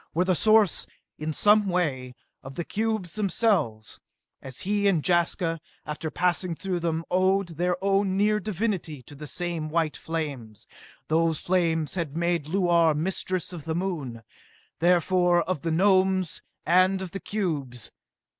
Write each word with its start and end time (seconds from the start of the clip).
were 0.15 0.25
the 0.25 0.33
source, 0.33 0.87
in 1.19 1.31
some 1.31 1.67
way, 1.67 2.15
of 2.41 2.55
the 2.55 2.65
cubes 2.65 3.13
themselves, 3.13 3.99
as 4.41 4.61
he 4.61 4.87
and 4.87 5.07
Jaska, 5.07 5.61
after 5.85 6.09
passing 6.09 6.55
through 6.55 6.79
them, 6.79 7.05
owed 7.11 7.49
their 7.49 7.77
now 7.83 8.01
near 8.01 8.39
divinity 8.39 9.03
to 9.03 9.13
the 9.13 9.27
same 9.27 9.69
white 9.69 9.95
flames! 9.95 10.65
Those 11.07 11.39
flames 11.39 11.93
had 11.93 12.17
made 12.17 12.45
Luar 12.47 12.95
mistress 12.95 13.53
of 13.53 13.65
the 13.65 13.75
Moon 13.75 14.23
therefore 14.79 15.43
of 15.43 15.61
the 15.61 15.69
Gnomes 15.69 16.41
and 16.65 16.99
of 17.03 17.11
the 17.11 17.19
cubes! 17.19 17.91